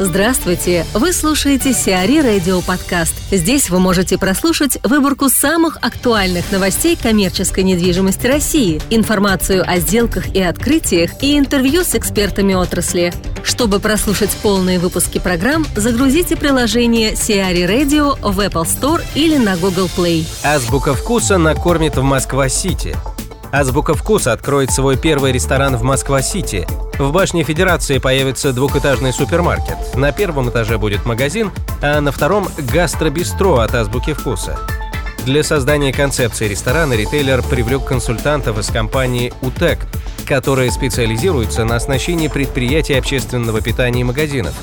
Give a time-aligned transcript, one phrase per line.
[0.00, 0.84] Здравствуйте!
[0.92, 3.14] Вы слушаете Сиари Радио Подкаст.
[3.30, 10.42] Здесь вы можете прослушать выборку самых актуальных новостей коммерческой недвижимости России, информацию о сделках и
[10.42, 13.14] открытиях и интервью с экспертами отрасли.
[13.44, 19.88] Чтобы прослушать полные выпуски программ, загрузите приложение Сиари Radio в Apple Store или на Google
[19.96, 20.26] Play.
[20.42, 22.96] Азбука вкуса накормит в Москва-Сити.
[23.54, 26.66] Азбука вкуса откроет свой первый ресторан в Москва-Сити.
[26.98, 29.94] В башне Федерации появится двухэтажный супермаркет.
[29.94, 34.58] На первом этаже будет магазин, а на втором– гастробистро от Азбуки вкуса.
[35.24, 39.86] Для создания концепции ресторана ритейлер привлек консультантов из компании «УТЕК»,
[40.26, 44.54] которые специализируются на оснащении предприятий общественного питания и магазинов.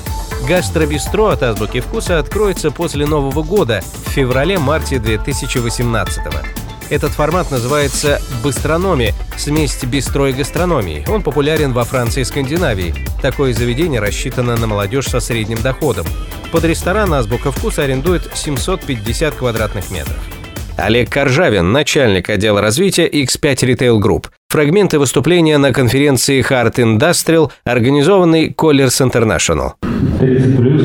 [0.46, 6.61] Гастробистро от Азбуки вкуса откроется после Нового года в феврале-марте 2018 года.
[6.92, 11.06] Этот формат называется «быстрономи»— смесь бистро и гастрономии.
[11.08, 12.94] Он популярен во Франции и Скандинавии.
[13.22, 16.04] Такое заведение рассчитано на молодежь со средним доходом.
[16.50, 20.18] Под ресторан «Азбука вкуса» арендует 750 квадратных метров.
[20.76, 24.26] Олег Коржавин, начальник отдела развития X5 Retail Group.
[24.50, 29.72] Фрагменты выступления на конференции Hard Industrial, организованной Colliers International.
[30.20, 30.82] 30 плюс.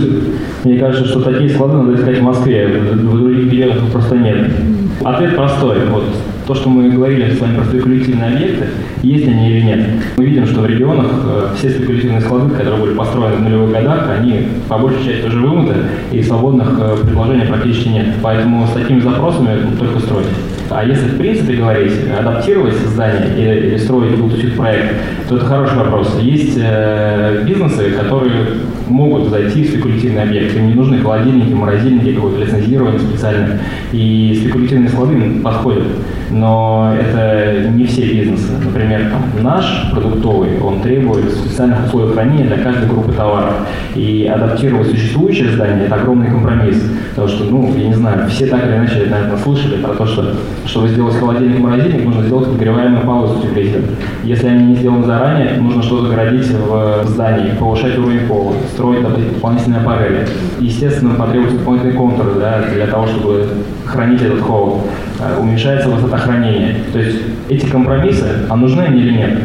[0.64, 2.66] Мне кажется, что такие склады надо искать в Москве.
[2.66, 4.87] В других регионах просто нет.
[5.04, 5.86] Ответ простой.
[5.90, 6.06] Вот
[6.48, 8.68] то, что мы говорили с вами про спекулятивные объекты,
[9.04, 9.90] есть они или нет.
[10.18, 14.10] Мы видим, что в регионах э, все спекулятивные склады, которые были построены в нулевых годах,
[14.18, 15.76] они по большей части уже вымыты,
[16.12, 18.08] и свободных э, предложений практически нет.
[18.22, 20.28] Поэтому с такими запросами только строить.
[20.70, 24.96] А если в принципе говорить, адаптировать здание или, или строить build проект,
[25.28, 26.18] то это хороший вопрос.
[26.22, 28.48] Есть э, бизнесы, которые
[28.90, 30.56] могут зайти в спекулятивный объект.
[30.56, 33.60] Им не нужны холодильники, морозильники, какое-то лицензирование специальное.
[33.92, 35.84] И спекулятивные склады подходят.
[36.30, 38.52] Но это не все бизнесы.
[38.64, 43.54] Например, там, наш продуктовый, он требует специальных условий хранения для каждой группы товаров.
[43.96, 46.84] И адаптировать существующее здание– это огромный компромисс.
[47.18, 50.36] Потому что, ну, я не знаю, все так или иначе, наверное, слышали про то, что
[50.68, 53.86] чтобы сделать холодильник морозильник, нужно сделать подогреваемую полосу утеплителя.
[54.24, 59.82] Если они не сделаны заранее, нужно что-то заградить в здании, повышать уровень пола, строить дополнительные
[59.82, 60.28] аппарели.
[60.60, 63.48] Естественно, потребуются дополнительные контуры да, для того, чтобы
[63.84, 64.84] хранить этот холод.
[65.20, 66.76] Э, уменьшается высота хранения.
[66.94, 67.18] То есть
[67.50, 69.40] эти компромиссы, а нужны они или нет?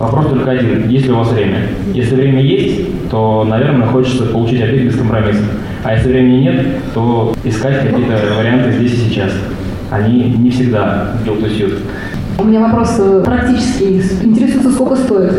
[0.00, 0.88] Вопрос только один.
[0.88, 1.68] Есть ли у вас время?
[1.94, 5.44] Если время есть, то, наверное, хочется получить объект без компромиссов.
[5.84, 9.32] А если времени нет, то искать какие-то варианты здесь и сейчас
[9.90, 11.78] они не всегда build to suit.
[12.38, 14.00] У меня вопрос э, практический.
[14.22, 15.32] Интересуется, сколько стоит?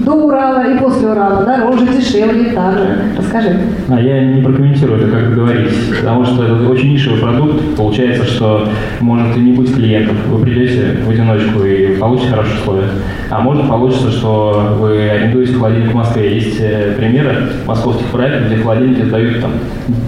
[0.00, 2.98] До Урала и после Урала, дороже, дешевле, так же.
[3.18, 3.58] Расскажи.
[3.88, 7.76] А я не прокомментирую это, как говорить, потому что это очень нишевый продукт.
[7.76, 8.68] Получается, что
[9.00, 10.16] может и не быть клиентов.
[10.28, 12.88] Вы придете в одиночку и получите хорошие условия.
[13.30, 16.34] А может получится, что вы арендуете холодильник в Москве.
[16.34, 19.50] Есть э, примеры московских проектов, где холодильники сдают там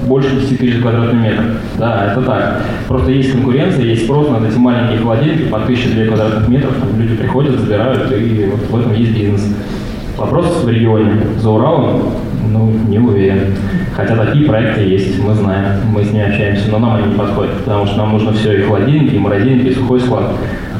[0.06, 1.44] больше 10 тысяч квадратных метров.
[1.78, 2.62] Да, это так.
[2.86, 7.16] Просто есть конкуренция, есть спрос на эти маленькие холодильники по 1002 квадратных квадратных метров, люди
[7.16, 9.54] приходят, забирают, и вот в этом есть бизнес.
[10.16, 11.12] Вопрос в регионе.
[11.38, 12.02] За Уралом,
[12.50, 13.54] ну, не уверен.
[13.94, 17.58] Хотя такие проекты есть, мы знаем, мы с ними общаемся, но нам они не подходят,
[17.58, 20.32] потому что нам нужно все, и холодильники, и морозильники, и сухой склад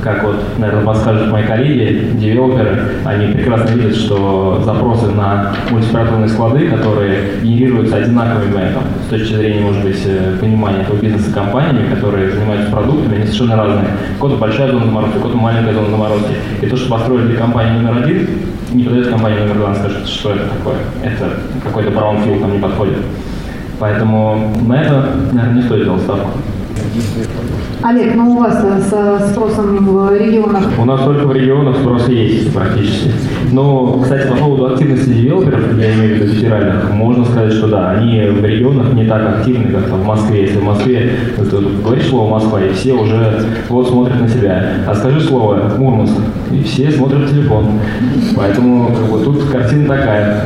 [0.03, 6.69] как вот, наверное, подскажут мои коллеги, девелоперы, они прекрасно видят, что запросы на мультиоператорные склады,
[6.69, 12.31] которые генерируются одинаковыми там, с точки зрения, может быть, э, понимания этого бизнеса компаниями, которые
[12.31, 13.87] занимаются продуктами, они совершенно разные.
[14.17, 16.35] У кого-то большая зона заморозки, кого-то маленькая зона заморозки.
[16.61, 18.29] И то, что построили для компании номер один,
[18.75, 20.77] не подойдет компания номер два, скажет, что это такое.
[21.03, 21.31] Это
[21.65, 22.99] какой-то браунфилд нам не подходит.
[23.79, 26.29] Поэтому на это, наверное, не стоит делать ставку.
[27.83, 28.61] Олег, ну у вас
[28.91, 30.65] со спросом в регионах?
[30.79, 33.11] У нас только в регионах спрос есть практически.
[33.53, 37.91] Но, кстати, по поводу активности девелоперов, я имею в виду федеральных, можно сказать, что да,
[37.93, 40.43] они в регионах не так активны, как в Москве.
[40.43, 41.45] Если в Москве ты
[41.83, 44.65] говоришь слово Москва, и все уже вот смотрят на себя.
[44.87, 46.17] А скажи слово Мурманск,
[46.51, 47.67] и все смотрят в телефон.
[48.37, 50.45] Поэтому как бы, тут картина такая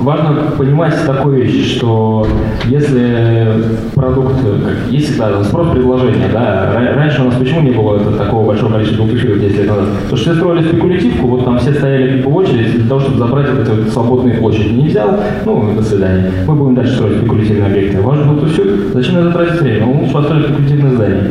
[0.00, 2.26] важно понимать такую вещь, что
[2.66, 3.62] если
[3.94, 8.72] продукт, как, есть спрос предложения, да, раньше у нас почему не было это, такого большого
[8.72, 9.86] количества долгофилов 10 лет назад?
[10.02, 13.50] Потому что все строили спекулятивку, вот там все стояли по очереди для того, чтобы забрать
[13.50, 14.72] вот эти вот свободные площади.
[14.72, 16.30] Не взял, ну, до свидания.
[16.46, 18.00] Мы будем дальше строить спекулятивные объекты.
[18.00, 19.86] Ваш был все, зачем это тратить время?
[19.86, 21.30] Мы лучше построить спекулятивное здание.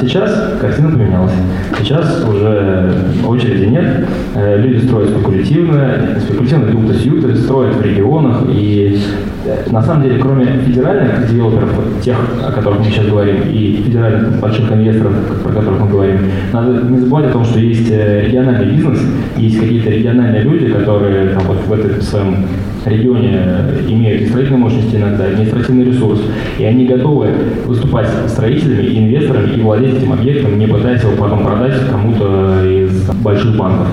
[0.00, 1.32] Сейчас картина поменялась.
[1.78, 2.94] Сейчас уже
[3.26, 6.92] очереди нет, э, люди строят спекулятивно, спекулятивно build
[7.36, 8.44] строят в регионе, регионах.
[8.48, 8.98] И
[9.46, 11.70] э, на самом деле, кроме федеральных девелоперов,
[12.02, 12.16] тех,
[12.46, 16.18] о которых мы сейчас говорим, и федеральных больших инвесторов, про которых мы говорим,
[16.52, 19.00] надо не забывать о том, что есть э, региональный бизнес,
[19.36, 22.46] есть какие-то региональные люди, которые там, вот в этой своем
[22.84, 23.40] регионе
[23.88, 26.20] имеют и строительные мощности иногда, административный ресурс,
[26.58, 27.28] и они готовы
[27.64, 33.56] выступать строителями, инвесторами и владеть этим объектом, не пытаясь его потом продать кому-то из больших
[33.56, 33.86] банков.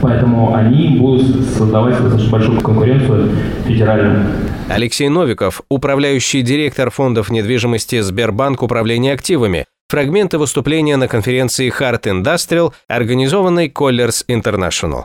[0.00, 1.26] Поэтому они будут
[1.56, 3.30] создавать достаточно большую конкуренцию
[3.66, 4.26] федеральным.
[4.68, 12.72] Алексей Новиков, управляющий директор фондов недвижимости Сбербанк управления активами, Фрагменты выступления на конференции Hard Industrial,
[12.88, 15.04] организованной Colliers International.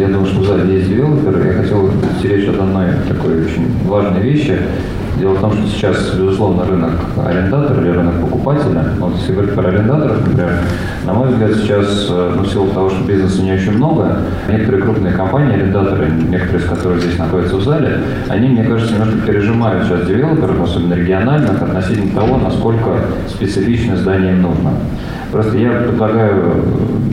[0.00, 1.46] Я думаю, что сзади есть девелопер.
[1.46, 1.92] Я хотел
[2.24, 4.58] речь от одной такой очень важной вещи.
[5.20, 9.68] Дело в том, что сейчас, безусловно, рынок арендатора или рынок покупателя, вот если говорить про
[9.68, 10.60] арендаторов, например,
[11.04, 14.82] на мой взгляд, сейчас, э, ну, в силу того, что бизнеса не очень много, некоторые
[14.82, 17.98] крупные компании, арендаторы, некоторые из которых здесь находятся в зале,
[18.30, 24.70] они, мне кажется, немножко пережимают сейчас девелоперов, особенно региональных, относительно того, насколько специфично здание нужно.
[25.32, 26.64] Просто я предлагаю,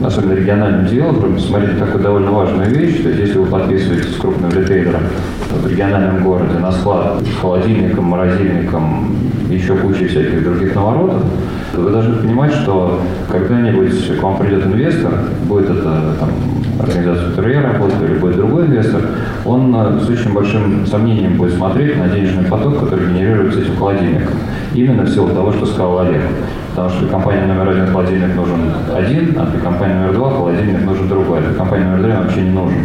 [0.04, 4.50] особенно региональным девелоперам, смотреть такую довольно важную вещь, то есть если вы подписываетесь с крупным
[4.52, 5.02] ритейлером
[5.52, 9.16] в региональном городе на склад с холодильником, морозильником,
[9.50, 11.22] еще кучей всяких других наворотов,
[11.74, 15.14] то вы должны понимать, что когда-нибудь к вам придет инвестор,
[15.46, 16.30] будет это там,
[16.80, 19.02] организация, в которой я работаю, или будет другой инвестор,
[19.46, 24.34] он э, с очень большим сомнением будет смотреть на денежный поток, который генерируется этим холодильником.
[24.74, 26.22] Именно в силу того, что сказал Олег.
[26.78, 30.86] Потому что для компании номер один холодильник нужен один, а для компании номер два холодильник
[30.86, 31.40] нужен другой.
[31.40, 32.78] А для компании номер три вообще не нужен.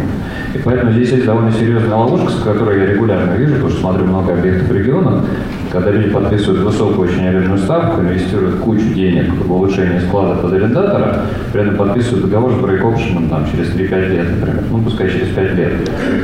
[0.55, 4.05] И поэтому здесь есть довольно серьезная ловушка, с которой я регулярно вижу, потому что смотрю
[4.05, 5.25] много объектов в регионах,
[5.71, 11.25] когда люди подписывают высокую очень арендную ставку, инвестируют кучу денег в улучшение склада под арендатора,
[11.51, 14.63] при этом подписывают договор с брейк-опшеном там, через 3-5 лет, например.
[14.71, 15.73] Ну, пускай через 5 лет.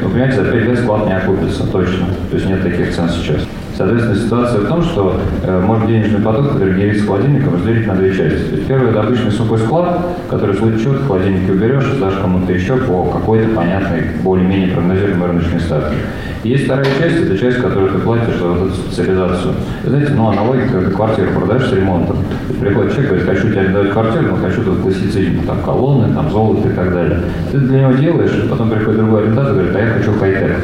[0.01, 2.07] Но, понимаете, за 5 лет склад не окупится, точно.
[2.31, 3.45] То есть нет таких цен сейчас.
[3.79, 8.13] Соответственно, ситуация в том, что э, можно денежный поток, который генерится холодильником, разделить на две
[8.13, 8.43] части.
[8.49, 12.51] То первый– это обычный сухой склад, который в случае чего ты уберешь и сдашь кому-то
[12.51, 15.95] еще по какой-то понятной, более-менее прогнозируемой рыночной ставке.
[16.43, 19.53] И есть вторая часть– это часть, которую ты платишь за вот эту специализацию.
[19.83, 22.17] Вы знаете, ну, аналогия, когда квартиру продаешь с ремонтом.
[22.61, 26.69] Приходит человек, говорит, хочу тебе отдать квартиру, но хочу тут классицизм, там, колонны, там, золото
[26.69, 27.23] и так далее.
[27.51, 30.55] Ты для него делаешь, потом приходит другой арендатор, говорит, а я хочу хай-тек.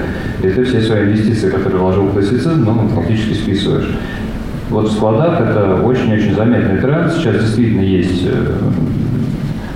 [0.44, 3.90] И ты все свои инвестиции, которые вложил в классицизм, ну, фактически списываешь.
[4.70, 7.12] Вот в складах это очень-очень заметный тренд.
[7.12, 8.54] Сейчас действительно есть э,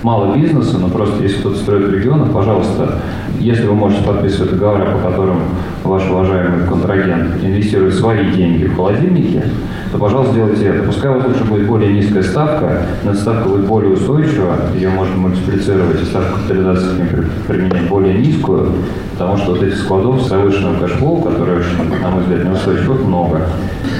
[0.02, 3.00] мало бизнеса, но просто если кто-то строит в регионах, пожалуйста,
[3.38, 5.40] если вы можете подписывать договора, по которым
[5.84, 9.42] ваш уважаемый контрагент инвестирует свои деньги в холодильники,
[9.90, 10.84] то, пожалуйста, сделайте это.
[10.84, 16.00] Пускай вас лучше будет более низкая ставка, но ставка будет более устойчива, ее можно мультиплицировать,
[16.00, 18.72] и ставку капитализации применять более низкую,
[19.12, 23.04] потому что вот этих складов с завышенным cash flow, которые очень, на мой взгляд, неустойчивых,
[23.04, 23.40] много.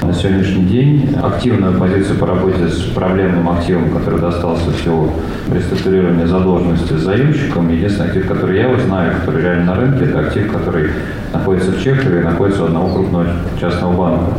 [0.01, 5.13] На сегодняшний день активную позицию по работе с проблемным активом, который достался в ходе
[5.49, 10.19] реструктурирования задолженности с заемщиком, единственный актив, который я вот знаю, который реально на рынке, это
[10.19, 10.89] актив, который
[11.33, 13.27] находится в Чехове и находится у одного крупного
[13.59, 14.31] частного банка.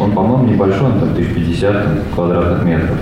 [0.00, 2.98] Он, по-моему, небольшой, он там 1050 квадратных метров.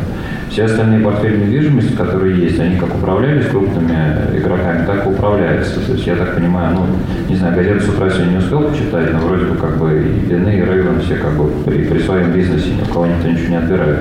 [0.50, 3.94] Все остальные портфели недвижимости, которые есть, они как управлялись крупными
[4.37, 5.79] игроками, так и управляются.
[5.79, 6.87] То есть я так понимаю, ну,
[7.29, 10.26] не знаю, газету с утра сегодня не успел почитать, но вроде бы как бы и
[10.26, 13.49] Бены, и Рейвен все как бы при, при своем бизнесе, ни у кого никто ничего
[13.49, 13.99] не отбирает.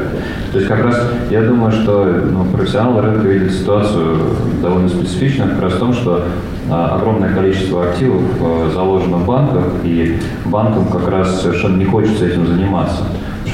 [0.52, 1.00] То есть как раз
[1.30, 4.18] я думаю, что ну, профессионалы рынка видят ситуацию
[4.64, 6.26] довольно специфичную, как раз в том, что
[6.72, 12.26] а, огромное количество активов а, заложено в банках, и банкам как раз совершенно не хочется
[12.26, 13.04] этим заниматься.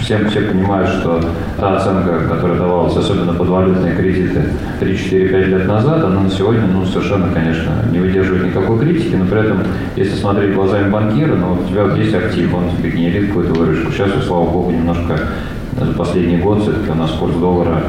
[0.05, 1.19] Всем все понимают, что
[1.57, 4.39] та оценка, которая давалась, особенно под валютные кредиты
[4.79, 9.39] 3-4-5 лет назад, она на сегодня ну, совершенно, конечно, не выдерживает никакой критики, но при
[9.39, 9.63] этом,
[9.95, 13.91] если смотреть глазами банкира, ну, у тебя вот есть актив, он тебе генерит какую-то выручку.
[13.91, 15.17] Сейчас, слава богу, немножко
[15.75, 17.81] за последний год все-таки у нас курс доллара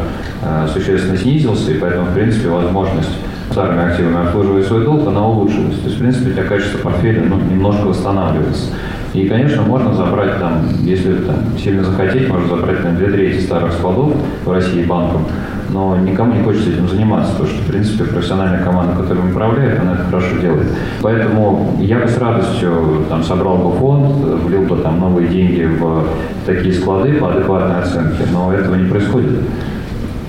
[0.43, 3.13] э, существенно снизился, и поэтому, в принципе, возможность
[3.51, 5.79] старыми активами обслуживать свой долг, она улучшилась.
[5.81, 8.71] То есть, в принципе, у тебя качество портфеля ну, немножко восстанавливается.
[9.17, 13.73] И, конечно, можно забрать там, если там, сильно захотеть, можно забрать там две трети старых
[13.73, 14.13] складов
[14.45, 15.25] в России банком,
[15.71, 19.95] но никому не хочется этим заниматься, потому что, в принципе, профессиональная команда, которая управляет, она
[19.95, 20.69] это хорошо делает.
[21.01, 26.09] Поэтому я бы с радостью там собрал бы фонд, влил бы там новые деньги в
[26.45, 29.41] такие склады по адекватной оценке, но этого не происходит.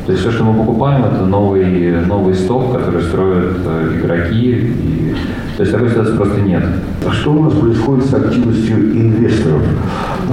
[0.08, 4.52] То есть все, что мы покупаем, это новый, новый сток, который строят э, игроки.
[4.52, 5.16] И,
[5.58, 6.64] то есть такой ситуации просто нет.
[7.06, 9.64] А что у нас происходит с активностью инвесторов?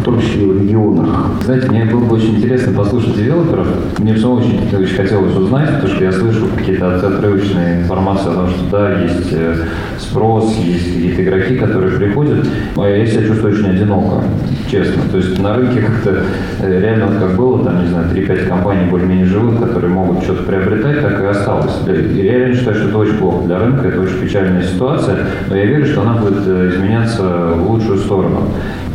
[0.03, 1.31] И в регионах.
[1.45, 3.67] Знаете, мне было бы очень интересно послушать девелоперов.
[3.99, 8.49] Мне все очень, очень хотелось узнать, потому что я слышу какие-то отрывочные информации о том,
[8.51, 9.57] что да, есть э,
[9.99, 12.47] спрос, есть какие-то игроки, которые приходят.
[12.77, 14.25] А я себя чувствую очень одиноко,
[14.71, 15.03] честно.
[15.11, 16.23] То есть на рынке как-то
[16.61, 21.01] э, реально как было, там, не знаю, 3-5 компаний более-менее живых, которые могут что-то приобретать,
[21.03, 21.73] так и осталось.
[21.87, 25.17] И реально считаю, что это очень плохо для рынка, это очень печальная ситуация,
[25.49, 27.23] но я верю, что она будет э, изменяться
[27.57, 28.49] в лучшую сторону.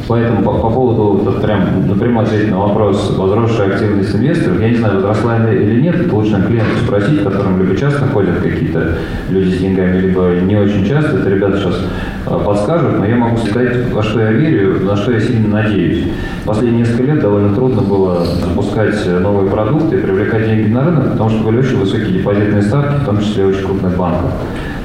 [0.10, 4.78] Поэтому по, по поводу вот, прям напрямую ответить на вопрос возросшей активности инвесторов, я не
[4.78, 8.96] знаю, возросла или нет, это лучше клиенту спросить, которым либо часто ходят какие-то
[9.30, 11.18] люди с деньгами, либо не очень часто.
[11.20, 11.86] Это ребята сейчас
[12.26, 16.08] а, подскажут, но я могу сказать, во что я верю, на что я сильно надеюсь.
[16.44, 21.30] Последние несколько лет довольно трудно было запускать новые продукты и привлекать деньги на рынок, потому
[21.30, 24.32] что были очень высокие депозитные ставки, в том числе очень крупных банков.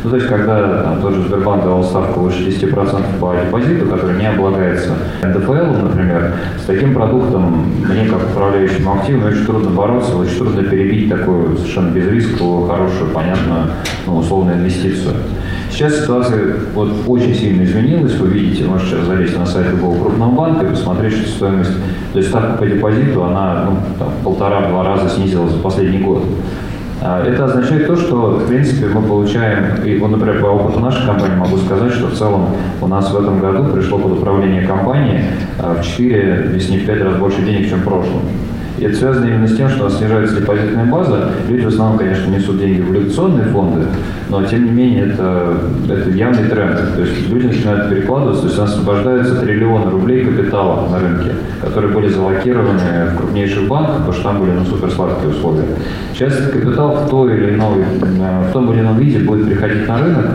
[0.04, 4.18] Ну, то есть, когда там, тот же Сбербанк давал ставку выше 10% по депозиту, который
[4.18, 4.90] не облагается
[5.22, 11.08] НДФЛ, например, с таким продуктом мне, как управляющему активу, очень трудно бороться, очень трудно перебить
[11.08, 13.66] такую совершенно безрисковую, хорошую, понятную,
[14.06, 15.14] ну, условную инвестицию.
[15.70, 18.14] Сейчас ситуация вот очень сильно изменилась.
[18.14, 21.72] Вы видите, можете сейчас залезть на сайт любого крупного банка и посмотреть, что стоимость,
[22.12, 26.24] то есть ставка по депозиту, она ну, полтора-два раза снизилась за последний год.
[27.06, 31.04] А, это означает то, что, в принципе, мы получаем, и, вот, например, по опыту нашей
[31.04, 32.46] компании могу сказать, что в целом
[32.80, 35.22] у нас в этом году пришло под управление компании
[35.58, 38.22] а, в 4, если не в 5 раз больше денег, чем в прошлом.
[38.78, 41.30] И это связано именно с тем, что у нас снижается депозитная база.
[41.48, 43.86] Люди в основном, конечно, несут деньги в облигационные фонды,
[44.28, 46.94] но тем не менее это, это явный тренд.
[46.96, 51.32] То есть люди начинают перекладываться, то есть у нас освобождаются триллионы рублей капитала на рынке,
[51.60, 55.66] которые были залокированы в крупнейших банках, потому что там были ну, суперсладкие условия.
[56.12, 57.84] Сейчас капитал в, той или иной,
[58.48, 60.26] в том или ином виде будет приходить на рынок,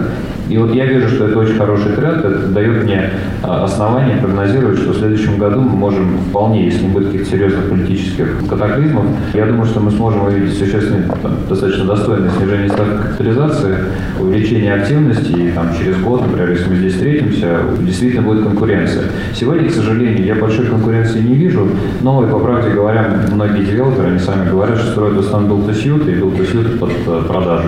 [0.49, 3.11] и вот я вижу, что это очень хороший тренд, это дает мне
[3.43, 7.69] а, основание прогнозировать, что в следующем году мы можем вполне, если не будет каких-то серьезных
[7.69, 13.75] политических катаклизмов, я думаю, что мы сможем увидеть существенное, там, достаточно достойное снижение ставки капитализации,
[14.19, 19.03] увеличение активности, и там, через год, например, если мы здесь встретимся, действительно будет конкуренция.
[19.35, 21.67] Сегодня, к сожалению, я большой конкуренции не вижу,
[22.01, 26.11] но, и по правде говоря, многие девелоперы, они сами говорят, что строят в основном build-to-suit,
[26.11, 27.67] и build-to-suit под э, продажу.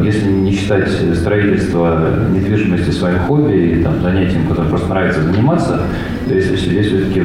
[0.00, 1.98] Если не считать строительство
[2.32, 5.80] недвижимости своим хобби и там, занятием, которым просто нравится заниматься,
[6.26, 7.22] то если, если все-таки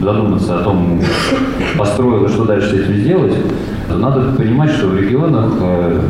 [0.00, 1.00] задуматься о том,
[1.76, 3.34] построил и что дальше с этим сделать,
[3.88, 6.00] то надо понимать, что в регионах э,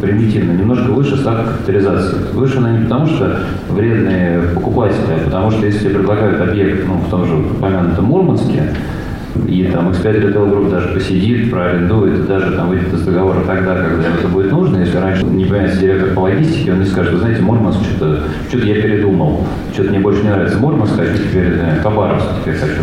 [0.00, 2.16] примитивно, немножко выше ставка капитализации.
[2.32, 6.94] Выше она не потому, что вредные покупатели, а потому что если тебе предлагают объект ну,
[6.94, 8.74] в том же упомянутом Мурманске,
[9.46, 13.76] и там X5 Retail Group даже посидит, проарендует, и даже там выйдет из договора тогда,
[13.76, 14.78] когда это будет нужно.
[14.78, 18.58] Если раньше не появится директор по логистике, он не скажет, вы знаете, Мурманск, что-то что
[18.58, 22.82] я передумал, что-то мне больше не нравится Мурманск, хочу теперь э, Хабаровск теперь хочу.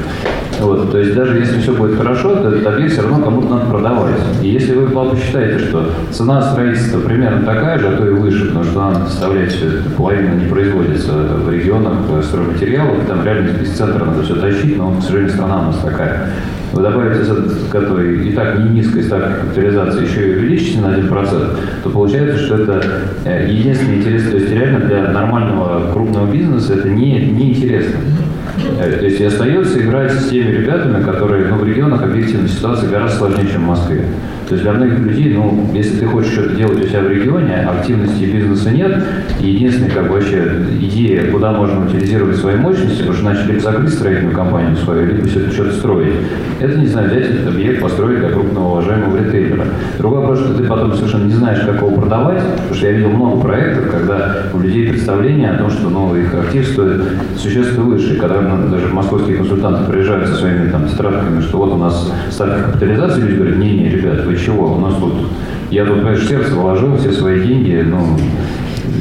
[0.62, 3.66] Вот, то есть даже если все будет хорошо, то этот объект все равно кому-то надо
[3.66, 4.16] продавать.
[4.42, 8.64] И если вы посчитаете, что цена строительства примерно такая же, а то и выше, потому
[8.64, 9.66] что она составляет все
[9.98, 15.04] половина не производится в регионах стройматериалов, там реально из центра надо все тащить, но, к
[15.04, 16.30] сожалению, страна у нас такая.
[16.74, 17.32] Вы добавите
[17.70, 22.38] к этой и так не низкой ставке капитализации еще и увеличите на 1%, то получается,
[22.38, 22.84] что это
[23.24, 28.00] э, единственный интерес, то есть реально для нормального крупного бизнеса это не, не интересно.
[28.80, 32.90] Э, то есть и остается играть с теми ребятами, которые ну, в регионах объективно ситуация
[32.90, 34.06] гораздо сложнее, чем в Москве.
[34.48, 37.56] То есть для многих людей, ну, если ты хочешь что-то делать у себя в регионе,
[37.56, 39.04] активности бизнеса нет,
[39.40, 40.46] и единственная как бы вообще
[40.82, 45.40] идея, куда можно утилизировать свои мощности, потому что начали закрыть строительную компанию свою, либо все
[45.40, 46.14] это что-то строить,
[46.60, 49.66] это, не знаю, взять этот объект, построить для крупного уважаемого ритейлера.
[49.98, 53.10] Другой вопрос, что ты потом совершенно не знаешь, как его продавать, потому что я видел
[53.10, 57.02] много проектов, когда у людей представление о том, что ну, их актив стоит
[57.36, 61.78] существенно выше, и когда даже московские консультанты приезжают со своими там тетрадками, что вот у
[61.78, 64.74] нас ставка капитализации, люди говорят, не-не, ребят, вы чего?
[64.75, 65.13] У нас тут,
[65.72, 68.18] я тут, понимаешь, сердце вложил все свои деньги, ну,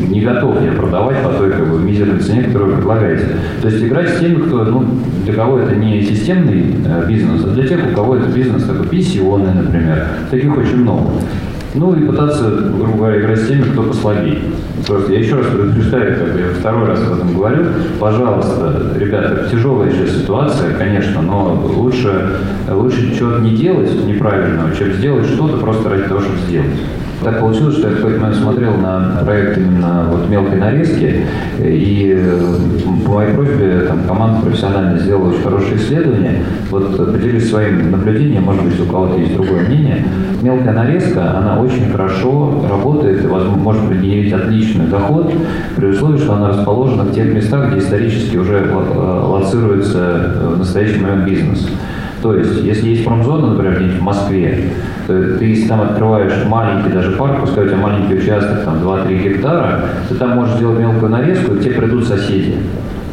[0.09, 3.37] не готов я продавать по той как бы, мизерной цене, которую вы предлагаете.
[3.63, 4.85] То есть играть с теми, кто, ну,
[5.25, 8.87] для кого это не системный э, бизнес, а для тех, у кого это бизнес такой
[8.87, 10.07] пенсионный, например.
[10.31, 11.11] Таких очень много.
[11.75, 14.43] Ну и пытаться, грубо говоря, играть с теми, кто послабее.
[14.87, 17.67] Просто я еще раз предупреждаю, как я второй раз об этом говорю,
[17.99, 22.39] пожалуйста, ребята, тяжелая сейчас ситуация, конечно, но лучше,
[22.71, 26.79] лучше чего-то не делать неправильного, чем сделать что-то просто ради того, чтобы сделать.
[27.25, 31.25] Так получилось, что я в какой-то момент смотрел на проект именно вот мелкой нарезки,
[31.59, 36.45] и э, по моей просьбе там, команда профессионально сделала очень хорошее исследование.
[36.71, 40.05] Вот поделюсь своим наблюдением, может быть, у кого-то есть другое мнение.
[40.43, 43.27] Мелкая нарезка, она очень хорошо работает,
[43.57, 45.33] может генерить отличный доход,
[45.77, 50.59] при условии, что она расположена в тех местах, где исторически уже э, лоцируется э, в
[50.59, 51.67] настоящий момент бизнес.
[52.25, 54.71] То есть, если есть промзона, например, где-нибудь в Москве,
[55.07, 59.23] то ты если там открываешь маленький даже парк, пускай у тебя маленький участок, там 2-3
[59.23, 62.57] гектара, ты там можешь сделать мелкую нарезку, и тебе придут соседи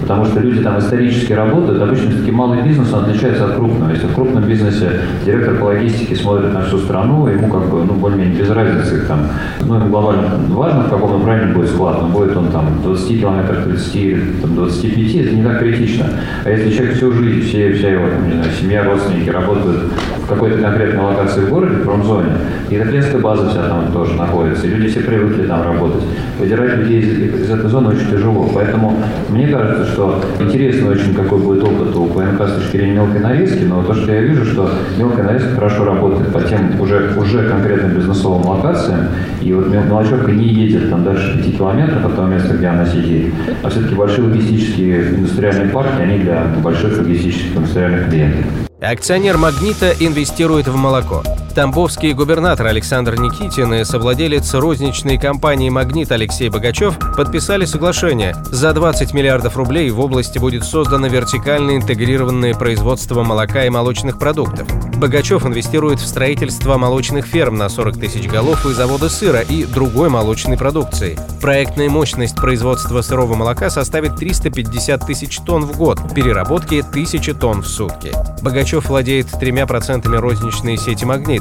[0.01, 3.91] потому что люди там исторически работают, обычно все-таки малый бизнес, отличается от крупного.
[3.91, 7.93] Если в крупном бизнесе директор по логистике смотрит на всю страну, ему как бы, ну,
[7.93, 9.27] более-менее без разницы, там,
[9.62, 13.63] ну, ему глобально важно, в каком направлении будет склад, но будет он там 20 километров,
[13.63, 16.05] 30, там, 25, это не так критично.
[16.43, 19.84] А если человек всю жизнь, все, вся его, там, не знаю, семья, родственники работают
[20.31, 22.31] какой-то конкретной локации в городе, в промзоне,
[22.69, 26.03] и клиентская база вся там тоже находится, и люди все привыкли там работать.
[26.39, 28.50] Выдирать людей из, из этой зоны очень тяжело.
[28.53, 28.95] Поэтому
[29.29, 33.63] мне кажется, что интересно очень, какой будет опыт у ПНК с точки зрения мелкой нарезки,
[33.63, 37.91] но то, что я вижу, что мелкая нарезка хорошо работает по тем уже, уже конкретным
[37.91, 39.07] бизнесовым локациям,
[39.41, 43.33] и вот мелочевка не едет там дальше 5 километров от того места, где она сидит,
[43.63, 48.70] а все-таки большие логистические индустриальные парки, они для больших логистических индустриальных клиентов.
[48.81, 51.21] Акционер «Магнита» инвестирует в молоко.
[51.53, 58.36] Тамбовский губернатор Александр Никитин и совладелец розничной компании «Магнит» Алексей Богачев подписали соглашение.
[58.46, 64.67] За 20 миллиардов рублей в области будет создано вертикально интегрированное производство молока и молочных продуктов.
[64.98, 70.10] Богачев инвестирует в строительство молочных ферм на 40 тысяч голов и завода сыра и другой
[70.10, 71.20] молочной продукции.
[71.41, 77.67] Проектная мощность производства сырого молока составит 350 тысяч тонн в год, переработки 1000 тонн в
[77.67, 78.12] сутки.
[78.41, 81.40] Богачев владеет тремя процентами розничной сети «Магнит».